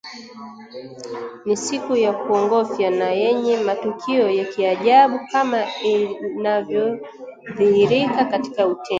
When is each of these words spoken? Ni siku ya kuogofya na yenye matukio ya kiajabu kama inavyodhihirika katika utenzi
Ni 1.45 1.57
siku 1.57 1.95
ya 1.95 2.13
kuogofya 2.13 2.89
na 2.89 3.09
yenye 3.11 3.57
matukio 3.57 4.29
ya 4.31 4.45
kiajabu 4.45 5.19
kama 5.31 5.65
inavyodhihirika 5.83 8.25
katika 8.25 8.67
utenzi 8.67 8.89